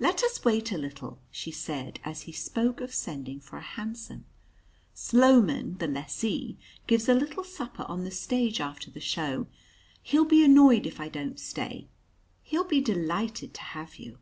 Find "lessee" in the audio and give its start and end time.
5.86-6.56